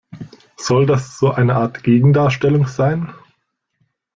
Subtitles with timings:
[0.57, 3.13] Soll das so eine Art Gegendarstellung sein?